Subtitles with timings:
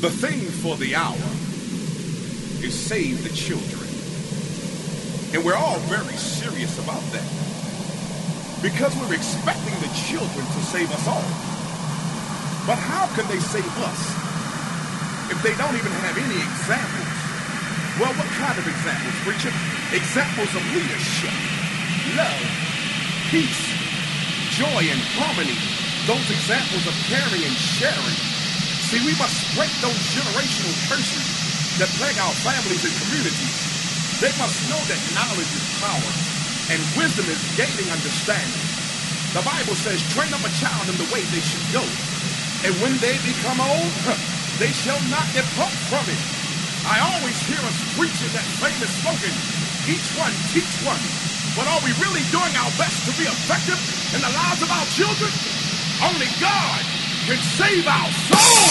[0.00, 1.28] The thing for the hour
[2.64, 3.84] is save the children.
[5.36, 7.28] And we're all very serious about that.
[8.64, 11.28] Because we're expecting the children to save us all.
[12.64, 14.00] But how can they save us
[15.28, 17.12] if they don't even have any examples?
[18.00, 19.52] Well, what kind of examples, preacher?
[19.92, 21.36] Examples of leadership,
[22.16, 22.40] love,
[23.28, 23.68] peace,
[24.56, 25.60] joy, and harmony.
[26.08, 28.29] Those examples of caring and sharing.
[28.90, 31.22] See, we must break those generational curses
[31.78, 33.54] that plague our families and communities.
[34.18, 36.10] They must know that knowledge is power
[36.74, 38.66] and wisdom is gaining understanding.
[39.30, 41.86] The Bible says, train up a child in the way they should go.
[42.66, 43.94] And when they become old,
[44.58, 46.22] they shall not depart from it.
[46.90, 49.34] I always hear us preaching that famous slogan,
[49.86, 50.98] each one teach one.
[51.54, 53.78] But are we really doing our best to be effective
[54.18, 55.30] in the lives of our children?
[56.02, 56.99] Only God
[57.30, 58.70] can save our souls.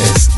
[0.00, 0.33] es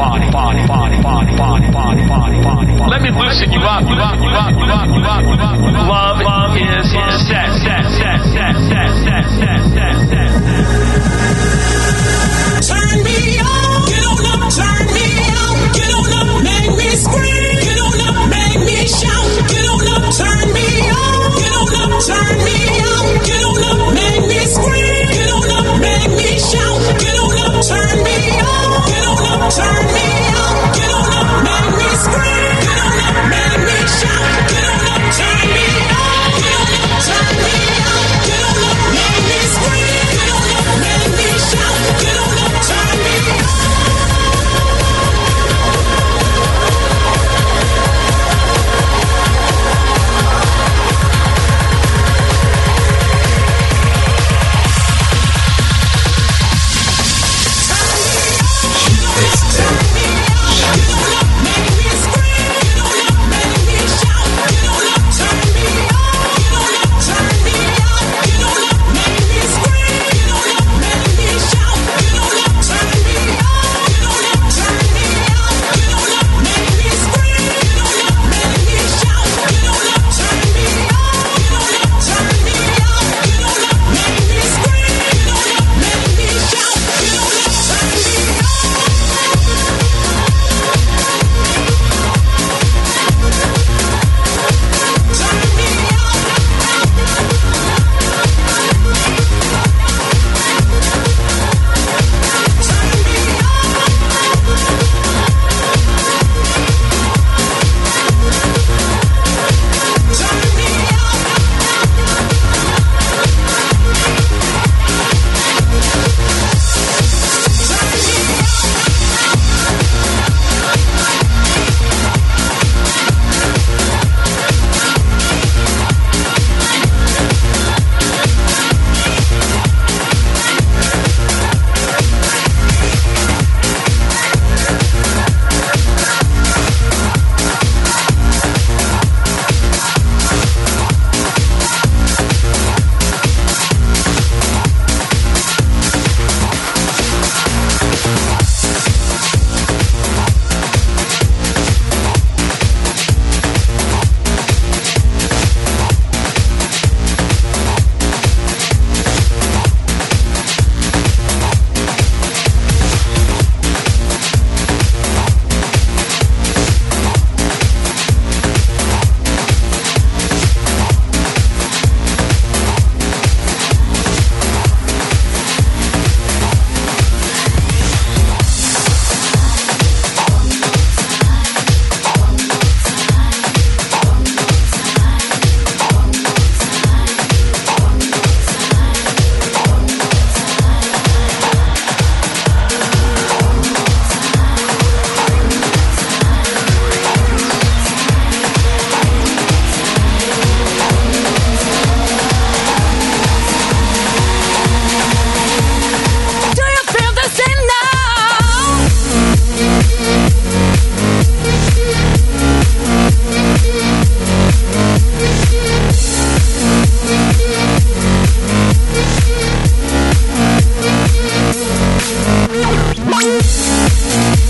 [0.00, 2.72] body, body, body, body, body, body, body, body.
[2.88, 3.84] Let me loosen you up.
[3.84, 4.16] Love,
[6.56, 6.88] is
[7.28, 7.50] set.
[12.70, 17.60] Turn me on, get on up, turn me on, get on up, make me scream,
[17.60, 21.92] get on up, make me shout, get on up, turn me on, get on up,
[22.08, 22.69] turn me on.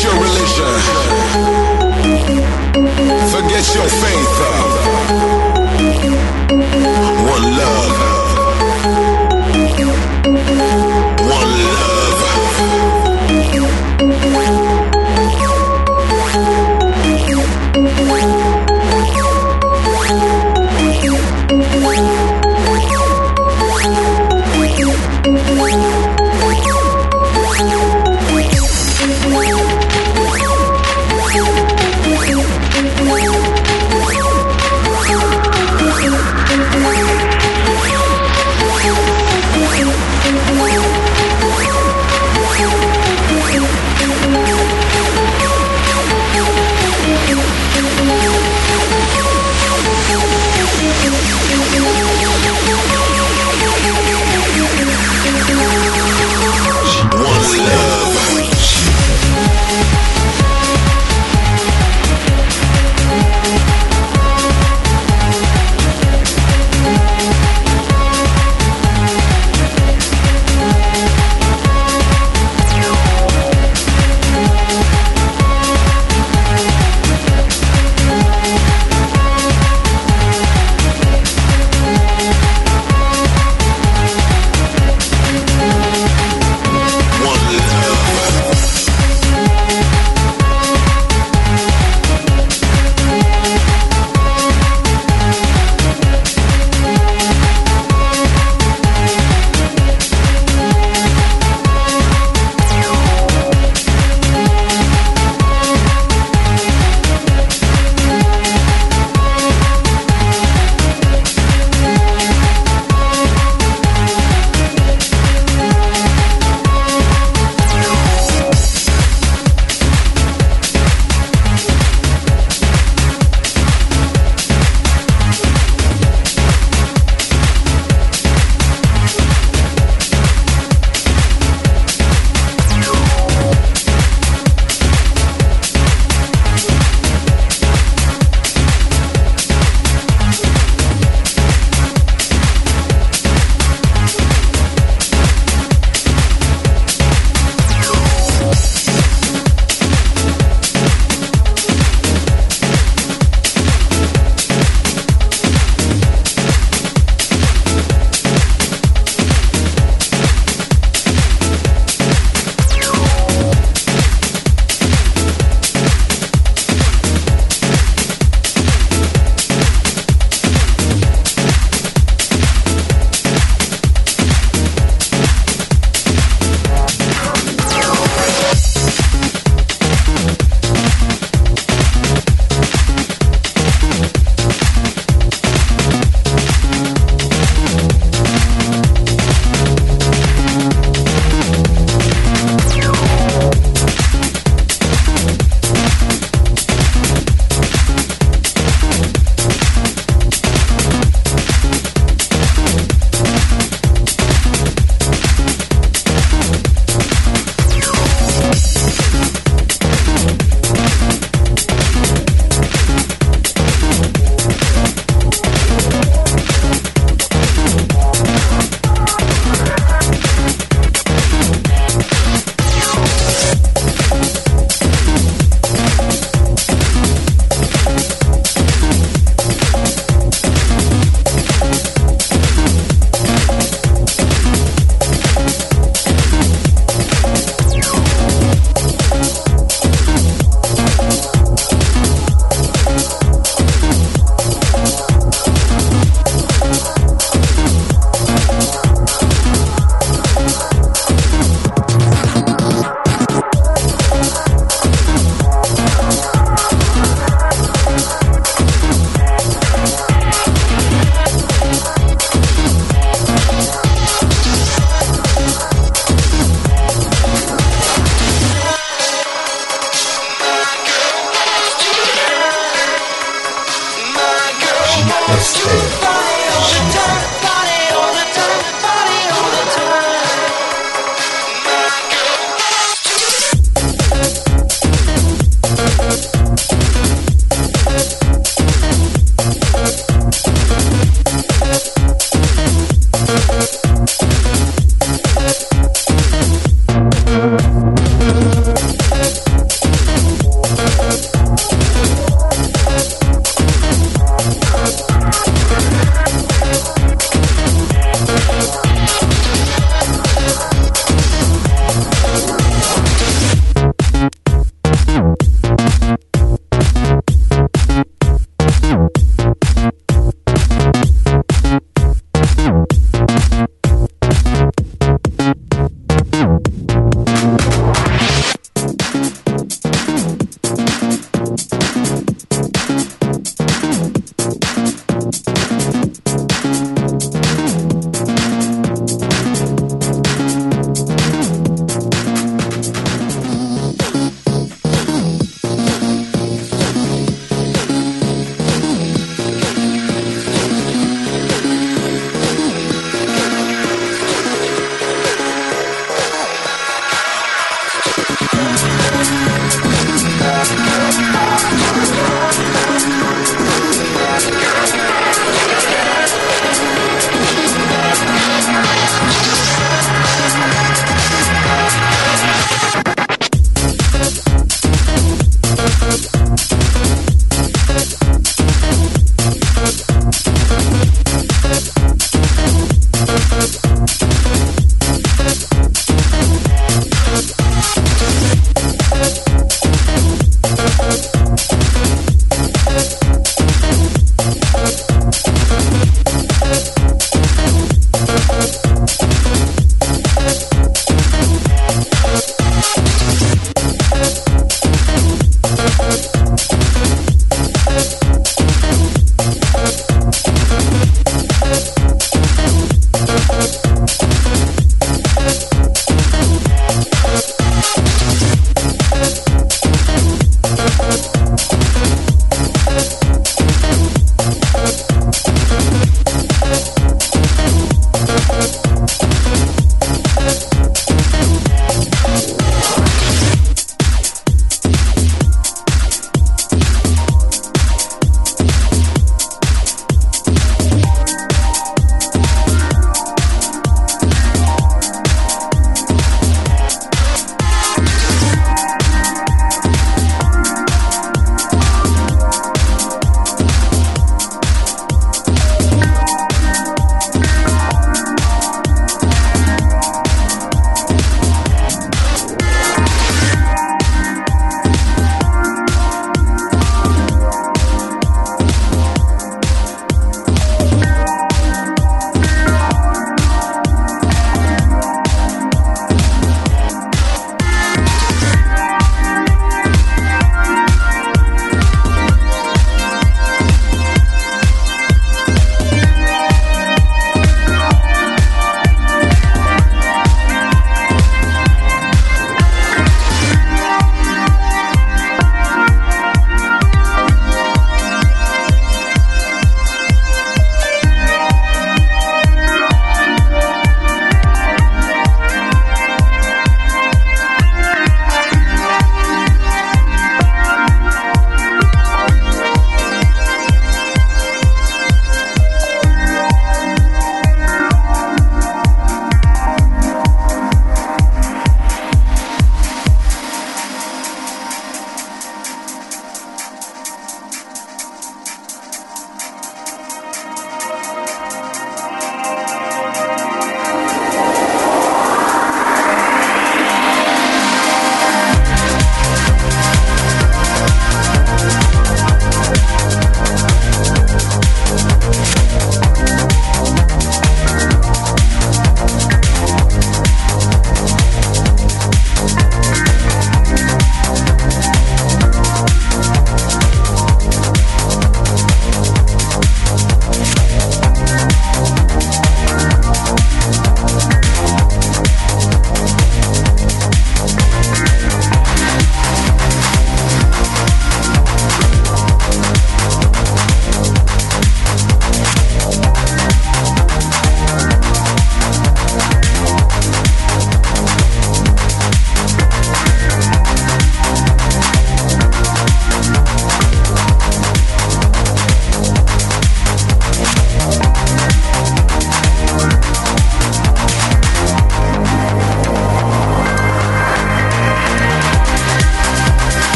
[0.00, 1.11] your religion.